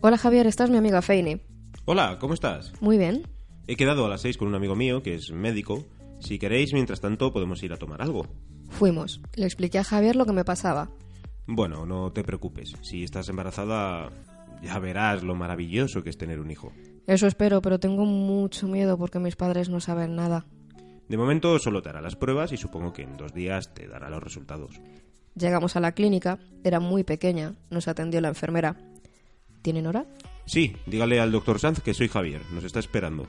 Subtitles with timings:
[0.00, 1.40] Hola Javier, esta es mi amiga Feini.
[1.84, 2.72] Hola, ¿cómo estás?
[2.80, 3.26] Muy bien.
[3.66, 5.84] He quedado a las seis con un amigo mío que es médico.
[6.20, 8.26] Si queréis, mientras tanto, podemos ir a tomar algo.
[8.70, 9.20] Fuimos.
[9.34, 10.90] Le expliqué a Javier lo que me pasaba.
[11.46, 12.74] Bueno, no te preocupes.
[12.80, 14.10] Si estás embarazada,
[14.62, 16.72] ya verás lo maravilloso que es tener un hijo.
[17.08, 20.44] Eso espero, pero tengo mucho miedo porque mis padres no saben nada.
[21.08, 24.10] De momento solo te hará las pruebas y supongo que en dos días te dará
[24.10, 24.78] los resultados.
[25.34, 28.76] Llegamos a la clínica, era muy pequeña, nos atendió la enfermera.
[29.62, 30.04] ¿Tienen hora?
[30.44, 33.26] Sí, dígale al doctor Sanz que soy Javier, nos está esperando.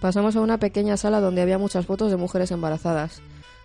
[0.00, 3.22] Pasamos a una pequeña sala donde había muchas fotos de mujeres embarazadas.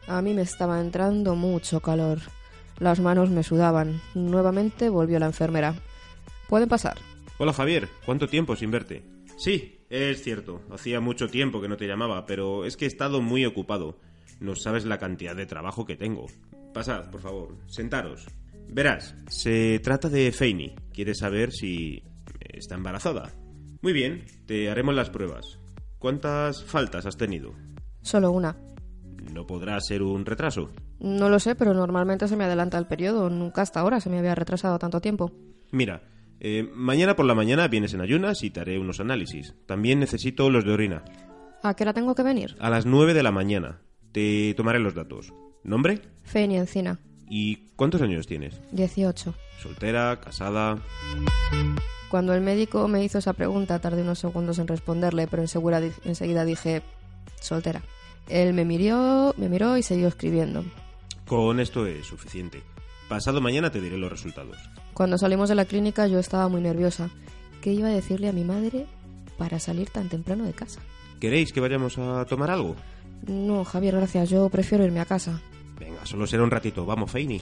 [0.07, 2.18] A mí me estaba entrando mucho calor.
[2.80, 4.02] Las manos me sudaban.
[4.16, 5.76] Nuevamente volvió la enfermera.
[6.49, 6.98] ¿Pueden pasar?
[7.38, 9.04] Hola Javier, ¿cuánto tiempo sin verte?
[9.41, 10.62] Sí, es cierto.
[10.70, 13.98] Hacía mucho tiempo que no te llamaba, pero es que he estado muy ocupado.
[14.40, 16.27] No sabes la cantidad de trabajo que tengo.
[16.76, 17.57] Pasad, por favor.
[17.65, 18.27] Sentaros.
[18.70, 20.76] Verás, se trata de Feini.
[20.93, 22.04] Quiere saber si
[22.40, 23.32] está embarazada.
[23.82, 25.58] Muy bien, te haremos las pruebas.
[25.98, 27.55] ¿Cuántas faltas has tenido?
[28.04, 28.55] Solo una.
[29.34, 30.70] ¿No podrá ser un retraso?
[30.99, 33.32] No lo sé, pero normalmente se me adelanta el periodo.
[33.32, 35.32] Nunca hasta ahora se me había retrasado tanto tiempo.
[35.71, 36.04] Mira,
[36.43, 39.53] eh, mañana por la mañana vienes en ayunas y te haré unos análisis.
[39.67, 41.03] También necesito los de orina.
[41.61, 42.55] ¿A qué hora tengo que venir?
[42.59, 43.81] A las nueve de la mañana.
[44.11, 45.31] Te tomaré los datos.
[45.63, 46.01] ¿Nombre?
[46.23, 46.99] Feini Encina.
[47.29, 48.59] ¿Y cuántos años tienes?
[48.71, 49.35] 18.
[49.62, 50.19] ¿Soltera?
[50.19, 50.79] ¿Casada?
[52.09, 56.81] Cuando el médico me hizo esa pregunta, tardé unos segundos en responderle, pero enseguida dije,
[57.39, 57.84] soltera.
[58.29, 60.65] Él me miró, me miró y siguió escribiendo.
[61.27, 62.63] Con esto es suficiente.
[63.07, 64.57] Pasado mañana te diré los resultados.
[64.94, 67.09] Cuando salimos de la clínica yo estaba muy nerviosa.
[67.61, 68.88] ¿Qué iba a decirle a mi madre
[69.38, 70.81] para salir tan temprano de casa?
[71.19, 72.75] ¿Queréis que vayamos a tomar algo?
[73.28, 74.29] No, Javier, gracias.
[74.29, 75.39] Yo prefiero irme a casa.
[75.79, 76.85] Venga, solo será un ratito.
[76.85, 77.41] Vamos, Feini.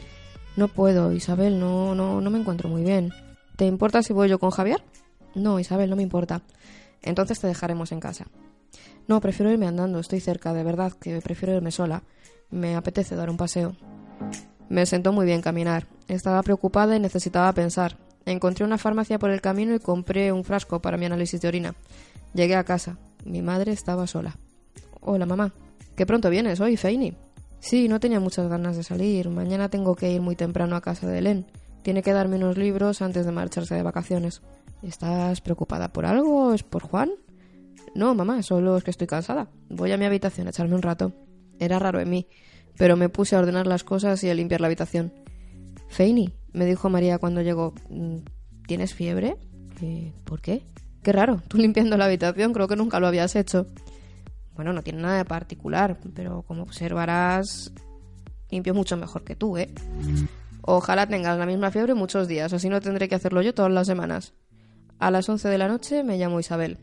[0.58, 3.14] No puedo, Isabel, no, no, no me encuentro muy bien.
[3.56, 4.84] ¿Te importa si voy yo con Javier?
[5.36, 6.42] No, Isabel, no me importa.
[7.02, 8.26] Entonces te dejaremos en casa.
[9.08, 12.04] No, prefiero irme andando, estoy cerca, de verdad, que prefiero irme sola.
[12.52, 13.76] Me apetece dar un paseo.
[14.70, 15.88] Me sentó muy bien caminar.
[16.10, 17.96] Estaba preocupada y necesitaba pensar.
[18.26, 21.76] Encontré una farmacia por el camino y compré un frasco para mi análisis de orina.
[22.34, 22.98] Llegué a casa.
[23.26, 24.36] Mi madre estaba sola.
[25.02, 25.54] Hola, mamá.
[25.96, 27.16] ¿Qué pronto vienes hoy, Feini?
[27.60, 29.30] Sí, no tenía muchas ganas de salir.
[29.30, 31.46] Mañana tengo que ir muy temprano a casa de Helen.
[31.84, 34.42] Tiene que darme unos libros antes de marcharse de vacaciones.
[34.82, 36.56] ¿Estás preocupada por algo?
[36.56, 37.12] ¿Es por Juan?
[37.94, 39.48] No, mamá, solo es que estoy cansada.
[39.70, 41.14] Voy a mi habitación a echarme un rato.
[41.60, 42.28] Era raro en mí,
[42.78, 45.12] pero me puse a ordenar las cosas y a limpiar la habitación.
[45.90, 48.18] Feini, me dijo María cuando llegó, "Mm,
[48.68, 49.38] ¿tienes fiebre?
[49.82, 50.64] "Eh, ¿Por qué?
[51.04, 53.66] Qué raro, tú limpiando la habitación, creo que nunca lo habías hecho.
[54.56, 57.72] Bueno, no tiene nada de particular, pero como observarás,
[58.50, 59.70] limpio mucho mejor que tú, ¿eh?
[60.62, 63.88] Ojalá tengas la misma fiebre muchos días, así no tendré que hacerlo yo todas las
[63.88, 64.34] semanas.
[65.00, 66.78] A las 11 de la noche me llamo Isabel.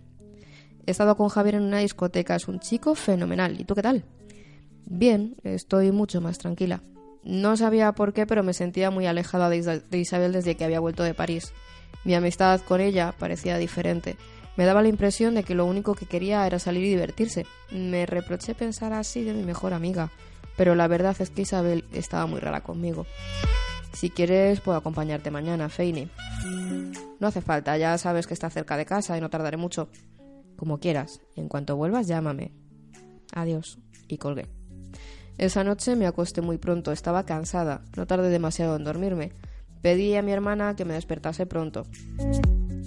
[0.86, 3.60] He estado con Javier en una discoteca, es un chico fenomenal.
[3.60, 4.04] ¿Y tú qué tal?
[4.86, 6.82] Bien, estoy mucho más tranquila.
[7.26, 10.64] No sabía por qué, pero me sentía muy alejada de, Isa- de Isabel desde que
[10.64, 11.52] había vuelto de París.
[12.04, 14.16] Mi amistad con ella parecía diferente.
[14.56, 17.44] Me daba la impresión de que lo único que quería era salir y divertirse.
[17.72, 20.10] Me reproché pensar así de mi mejor amiga,
[20.56, 23.06] pero la verdad es que Isabel estaba muy rara conmigo.
[23.92, 26.08] Si quieres, puedo acompañarte mañana, Feini.
[27.18, 29.88] No hace falta, ya sabes que está cerca de casa y no tardaré mucho.
[30.56, 32.52] Como quieras, en cuanto vuelvas, llámame.
[33.34, 33.78] Adiós.
[34.08, 34.46] Y colgué.
[35.38, 39.32] Esa noche me acosté muy pronto, estaba cansada, no tardé demasiado en dormirme.
[39.82, 41.86] Pedí a mi hermana que me despertase pronto.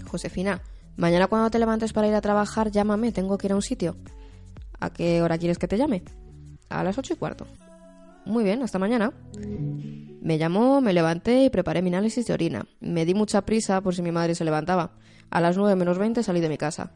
[0.06, 0.62] Josefina,
[0.98, 3.98] mañana cuando te levantes para ir a trabajar, llámame, tengo que ir a un sitio.
[4.80, 6.04] ¿A qué hora quieres que te llame?
[6.70, 7.46] A las ocho y cuarto.
[8.26, 9.14] Muy bien, hasta mañana.
[10.22, 12.66] Me llamó, me levanté y preparé mi análisis de orina.
[12.80, 14.92] Me di mucha prisa por si mi madre se levantaba.
[15.30, 16.92] A las nueve menos veinte salí de mi casa.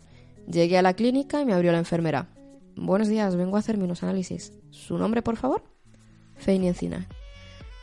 [0.47, 2.27] Llegué a la clínica y me abrió la enfermera.
[2.75, 4.51] Buenos días, vengo a hacerme unos análisis.
[4.71, 5.63] ¿Su nombre, por favor?
[6.35, 7.07] Feini Encina.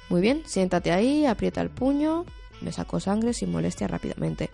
[0.08, 2.24] Muy bien, siéntate ahí, aprieta el puño.
[2.60, 4.50] Me sacó sangre sin molestia rápidamente.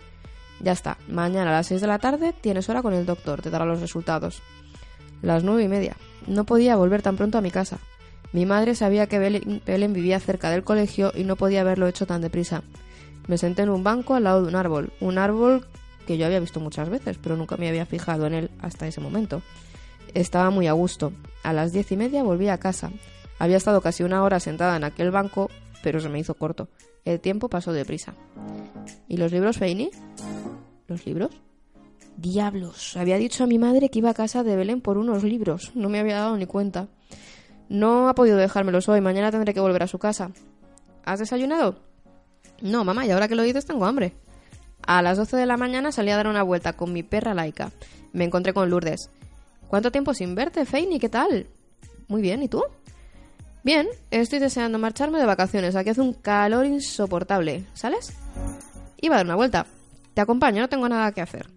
[0.61, 3.49] Ya está, mañana a las seis de la tarde tienes hora con el doctor, te
[3.49, 4.41] dará los resultados.
[5.23, 5.97] Las nueve y media.
[6.27, 7.79] No podía volver tan pronto a mi casa.
[8.31, 12.05] Mi madre sabía que Belen Belén vivía cerca del colegio y no podía haberlo hecho
[12.05, 12.61] tan deprisa.
[13.27, 15.65] Me senté en un banco al lado de un árbol, un árbol
[16.05, 19.01] que yo había visto muchas veces, pero nunca me había fijado en él hasta ese
[19.01, 19.41] momento.
[20.13, 21.13] Estaba muy a gusto.
[21.43, 22.91] A las diez y media volví a casa.
[23.39, 25.49] Había estado casi una hora sentada en aquel banco,
[25.83, 26.69] pero se me hizo corto.
[27.05, 28.13] El tiempo pasó deprisa.
[29.07, 29.91] ¿Y los libros, Feini?
[30.87, 31.31] ¿Los libros?
[32.17, 35.71] Diablos, había dicho a mi madre que iba a casa de Belén por unos libros.
[35.75, 36.87] No me había dado ni cuenta.
[37.69, 39.01] No ha podido dejármelos hoy.
[39.01, 40.31] Mañana tendré que volver a su casa.
[41.05, 41.79] ¿Has desayunado?
[42.61, 44.13] No, mamá, y ahora que lo dices tengo hambre.
[44.81, 47.71] A las 12 de la mañana salí a dar una vuelta con mi perra laica.
[48.13, 49.09] Me encontré con Lourdes.
[49.67, 50.97] ¿Cuánto tiempo sin verte, Feini?
[50.97, 51.47] ¿Qué tal?
[52.07, 52.63] Muy bien, ¿y tú?
[53.63, 55.75] Bien, estoy deseando marcharme de vacaciones.
[55.75, 57.65] Aquí hace un calor insoportable.
[57.73, 58.13] ¿Sales?
[59.01, 59.65] Iba a dar una vuelta.
[60.13, 61.49] Te acompaño, no tengo nada que hacer.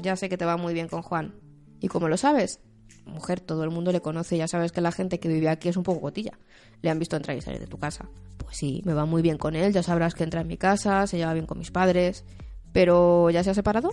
[0.00, 1.34] Ya sé que te va muy bien con Juan.
[1.78, 2.58] ¿Y cómo lo sabes?
[3.06, 5.76] Mujer, todo el mundo le conoce, ya sabes que la gente que vive aquí es
[5.76, 6.38] un poco gotilla.
[6.80, 8.08] Le han visto entrar y salir de tu casa.
[8.38, 11.06] Pues sí, me va muy bien con él, ya sabrás que entra en mi casa,
[11.06, 12.24] se lleva bien con mis padres.
[12.72, 13.92] ¿Pero ya se ha separado?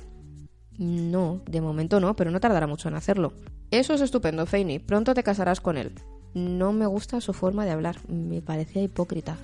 [0.80, 3.34] No, de momento no, pero no tardará mucho en hacerlo.
[3.70, 4.80] Eso es estupendo, Feini.
[4.80, 5.92] Pronto te casarás con él.
[6.34, 7.98] No me gusta su forma de hablar.
[8.08, 9.36] Me parecía hipócrita.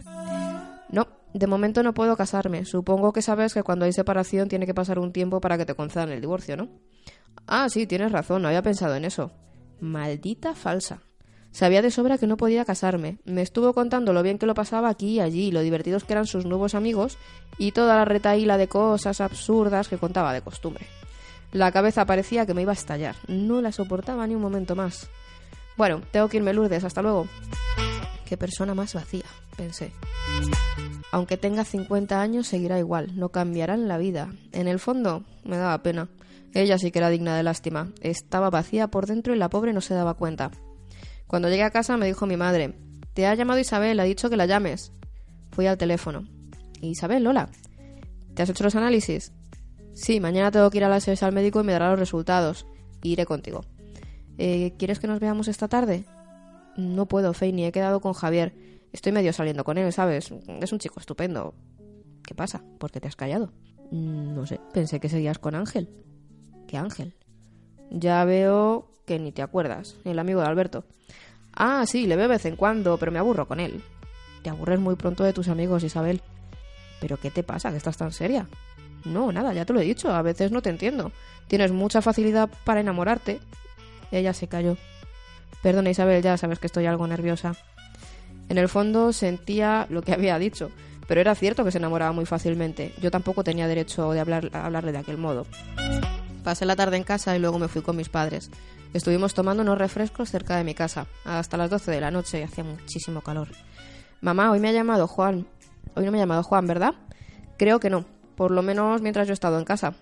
[0.89, 2.63] No, de momento no puedo casarme.
[2.63, 5.75] Supongo que sabes que cuando hay separación tiene que pasar un tiempo para que te
[5.75, 6.69] concedan el divorcio, ¿no?
[7.47, 9.31] Ah, sí, tienes razón, no había pensado en eso.
[9.81, 11.01] Maldita falsa.
[11.51, 13.17] Sabía de sobra que no podía casarme.
[13.25, 16.27] Me estuvo contando lo bien que lo pasaba aquí y allí, lo divertidos que eran
[16.27, 17.17] sus nuevos amigos
[17.57, 20.87] y toda la retaíla de cosas absurdas que contaba de costumbre.
[21.55, 23.15] La cabeza parecía que me iba a estallar.
[23.29, 25.07] No la soportaba ni un momento más.
[25.77, 26.83] Bueno, tengo que irme, Lourdes.
[26.83, 27.29] Hasta luego.
[28.25, 29.23] Qué persona más vacía,
[29.55, 29.93] pensé.
[31.13, 33.17] Aunque tenga 50 años, seguirá igual.
[33.17, 34.33] No cambiará en la vida.
[34.51, 36.09] En el fondo, me daba pena.
[36.53, 37.87] Ella sí que era digna de lástima.
[38.01, 40.51] Estaba vacía por dentro y la pobre no se daba cuenta.
[41.25, 42.75] Cuando llegué a casa me dijo mi madre,
[43.13, 44.91] te ha llamado Isabel, ha dicho que la llames.
[45.53, 46.27] Fui al teléfono.
[46.81, 47.47] Isabel, hola.
[48.33, 49.31] ¿Te has hecho los análisis?
[49.95, 52.67] Sí, mañana tengo que ir a las 6 al médico y me dará los resultados.
[53.01, 53.61] Iré contigo.
[54.37, 56.03] Eh, ¿Quieres que nos veamos esta tarde?
[56.75, 58.53] No puedo, Feini, he quedado con Javier.
[58.91, 60.33] Estoy medio saliendo con él, ¿sabes?
[60.61, 61.55] Es un chico estupendo.
[62.23, 62.61] ¿Qué pasa?
[62.77, 63.53] ¿Por qué te has callado?
[63.89, 65.89] No sé, pensé que seguías con Ángel.
[66.67, 67.15] ¿Qué Ángel?
[67.89, 70.83] Ya veo que ni te acuerdas, el amigo de Alberto.
[71.53, 73.81] Ah, sí, le veo de vez en cuando, pero me aburro con él.
[74.43, 76.21] Te aburres muy pronto de tus amigos, Isabel.
[76.99, 77.71] ¿Pero qué te pasa?
[77.71, 78.47] ¿Que estás tan seria?
[79.03, 81.11] No, nada, ya te lo he dicho, a veces no te entiendo.
[81.47, 83.39] Tienes mucha facilidad para enamorarte.
[84.11, 84.77] Ella se calló.
[85.61, 87.55] Perdona Isabel, ya sabes que estoy algo nerviosa.
[88.49, 90.71] En el fondo sentía lo que había dicho,
[91.07, 92.93] pero era cierto que se enamoraba muy fácilmente.
[93.01, 95.45] Yo tampoco tenía derecho de hablar, hablarle de aquel modo.
[96.43, 98.51] Pasé la tarde en casa y luego me fui con mis padres.
[98.93, 102.43] Estuvimos tomando unos refrescos cerca de mi casa, hasta las 12 de la noche y
[102.43, 103.49] hacía muchísimo calor.
[104.21, 105.47] Mamá, hoy me ha llamado Juan.
[105.95, 106.93] Hoy no me ha llamado Juan, ¿verdad?
[107.57, 108.05] Creo que no.
[108.35, 109.93] Por lo menos mientras yo he estado en casa.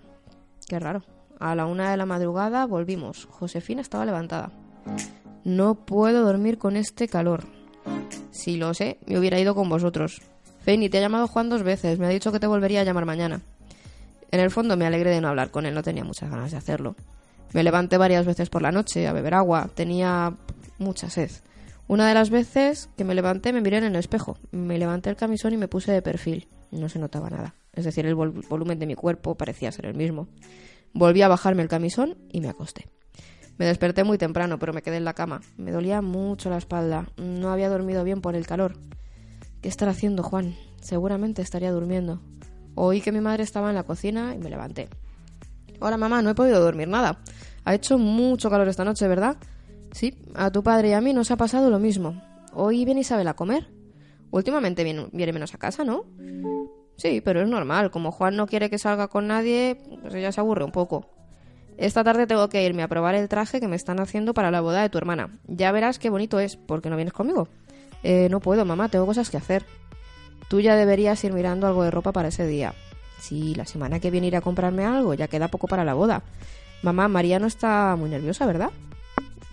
[0.68, 1.04] Qué raro.
[1.40, 3.26] A la una de la madrugada volvimos.
[3.30, 4.52] Josefina estaba levantada.
[5.44, 7.44] No puedo dormir con este calor.
[8.32, 10.22] Si lo sé, me hubiera ido con vosotros.
[10.62, 12.00] Feini, te ha llamado Juan dos veces.
[12.00, 13.42] Me ha dicho que te volvería a llamar mañana.
[14.32, 15.76] En el fondo me alegré de no hablar con él.
[15.76, 16.96] No tenía muchas ganas de hacerlo.
[17.54, 19.70] Me levanté varias veces por la noche a beber agua.
[19.76, 20.34] Tenía
[20.80, 21.30] mucha sed.
[21.88, 24.38] Una de las veces que me levanté me miré en el espejo.
[24.52, 26.48] Me levanté el camisón y me puse de perfil.
[26.72, 27.56] No se notaba nada.
[27.74, 30.28] Es decir, el volumen de mi cuerpo parecía ser el mismo.
[30.94, 32.88] Volví a bajarme el camisón y me acosté.
[33.58, 35.42] Me desperté muy temprano, pero me quedé en la cama.
[35.58, 37.08] Me dolía mucho la espalda.
[37.18, 38.78] No había dormido bien por el calor.
[39.62, 40.56] ¿Qué estará haciendo Juan?
[40.82, 42.22] Seguramente estaría durmiendo.
[42.76, 44.90] Oí que mi madre estaba en la cocina y me levanté.
[45.80, 47.20] Hola mamá, no he podido dormir nada.
[47.66, 49.38] Ha hecho mucho calor esta noche, ¿verdad?
[49.94, 52.22] Sí, a tu padre y a mí nos ha pasado lo mismo.
[52.54, 53.70] Hoy viene Isabel a comer.
[54.32, 56.06] Últimamente viene, viene menos a casa, ¿no?
[56.98, 57.92] Sí, pero es normal.
[57.92, 61.10] Como Juan no quiere que salga con nadie, pues ella se aburre un poco.
[61.78, 64.62] Esta tarde tengo que irme a probar el traje que me están haciendo para la
[64.62, 65.40] boda de tu hermana.
[65.48, 67.48] Ya verás qué bonito es, porque no vienes conmigo.
[68.04, 69.66] Eh, no puedo, mamá, tengo cosas que hacer.
[70.50, 72.74] Tú ya deberías ir mirando algo de ropa para ese día.
[73.20, 76.24] Sí, la semana que viene iré a comprarme algo, ya queda poco para la boda.
[76.82, 78.72] Mamá, María no está muy nerviosa, ¿verdad?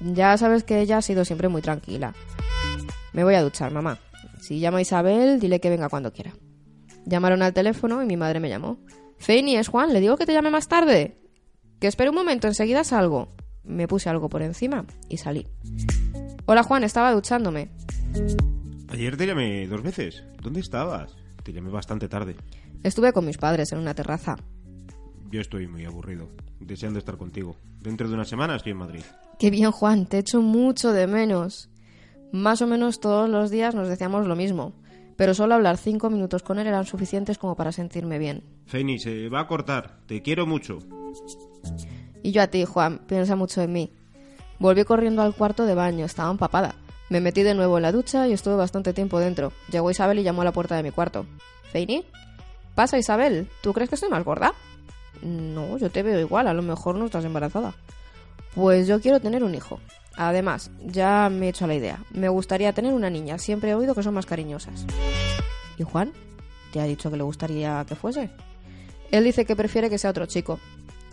[0.01, 2.15] Ya sabes que ella ha sido siempre muy tranquila.
[3.13, 3.99] Me voy a duchar, mamá.
[4.41, 6.33] Si llama a Isabel, dile que venga cuando quiera.
[7.05, 8.79] Llamaron al teléfono y mi madre me llamó.
[9.19, 11.19] Feini, es Juan, le digo que te llame más tarde.
[11.79, 13.35] Que espere un momento, enseguida salgo.
[13.63, 15.47] Me puse algo por encima y salí.
[16.47, 17.71] Hola Juan, estaba duchándome.
[18.89, 20.25] Ayer te llamé dos veces.
[20.43, 21.15] ¿Dónde estabas?
[21.43, 22.37] Te llamé bastante tarde.
[22.83, 24.37] Estuve con mis padres en una terraza.
[25.31, 26.29] Yo estoy muy aburrido,
[26.59, 27.57] deseando estar contigo.
[27.81, 29.05] Dentro de una semana estoy en Madrid.
[29.41, 31.69] Qué bien, Juan, te echo mucho de menos.
[32.31, 34.75] Más o menos todos los días nos decíamos lo mismo
[35.21, 38.43] pero solo hablar cinco minutos con él eran suficientes como para sentirme bien.
[38.65, 39.99] Feni, se va a cortar.
[40.07, 40.79] Te quiero mucho.
[42.23, 43.93] Y yo a ti, Juan, piensa mucho en mí.
[44.59, 46.75] Volví corriendo al cuarto de baño, estaba empapada.
[47.11, 49.53] Me metí de nuevo en la ducha y estuve bastante tiempo dentro.
[49.71, 51.27] Llegó Isabel y llamó a la puerta de mi cuarto.
[51.71, 52.03] ¿Feini?
[52.75, 53.47] ¿Pasa, Isabel?
[53.63, 54.55] ¿Tú crees que estoy más gorda?
[55.21, 57.75] No, yo te veo igual, a lo mejor no estás embarazada.
[58.55, 59.81] Pues yo quiero tener un hijo.
[60.17, 62.05] Además, ya me he hecho la idea.
[62.11, 63.39] Me gustaría tener una niña.
[63.39, 64.85] Siempre he oído que son más cariñosas.
[65.79, 66.13] ¿Y Juan?
[66.73, 68.31] ¿Te ha dicho que le gustaría que fuese?
[69.11, 70.59] Él dice que prefiere que sea otro chico.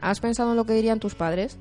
[0.01, 1.57] ¿Has pensado en lo que dirían tus padres?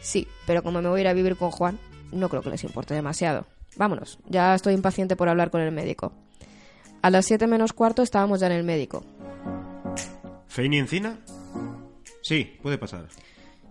[0.00, 1.78] Sí, pero como me voy a ir a vivir con Juan,
[2.12, 3.46] no creo que les importe demasiado.
[3.76, 6.12] Vámonos, ya estoy impaciente por hablar con el médico.
[7.00, 9.04] A las 7 menos cuarto estábamos ya en el médico.
[10.48, 11.18] ¿Feini Encina?
[12.22, 13.06] Sí, puede pasar.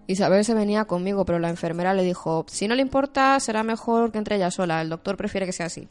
[0.07, 4.11] Isabel se venía conmigo, pero la enfermera le dijo, si no le importa, será mejor
[4.11, 5.87] que entre ella sola, el doctor prefiere que sea así.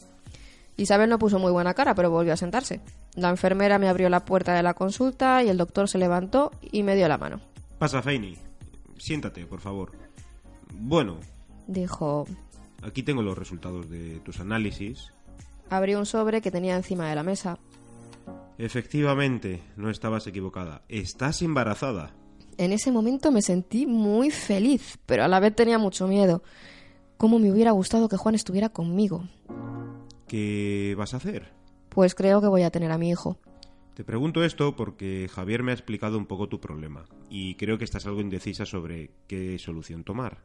[0.79, 2.81] Isabel no puso muy buena cara, pero volvió a sentarse.
[3.15, 6.83] La enfermera me abrió la puerta de la consulta y el doctor se levantó y
[6.83, 7.41] me dio la mano.
[7.79, 8.37] Pasa, Feini.
[8.99, 9.93] Siéntate, por favor.
[10.73, 11.19] Bueno,
[11.67, 12.27] Dijo,
[12.83, 15.13] aquí tengo los resultados de tus análisis.
[15.71, 17.59] abrió un sobre que tenía encima de la mesa.
[18.59, 20.83] Efectivamente, no estabas equivocada.
[20.89, 22.13] Estás embarazada.
[22.59, 26.43] En ese momento me sentí muy feliz, pero a la vez tenía mucho miedo.
[27.17, 29.25] ¿Cómo me hubiera gustado que Juan estuviera conmigo?
[30.27, 31.53] ¿Qué vas a hacer?
[31.91, 33.39] Pues creo que voy a tener a mi hijo.
[33.95, 37.85] Te pregunto esto porque Javier me ha explicado un poco tu problema y creo que
[37.85, 40.43] estás algo indecisa sobre qué solución tomar.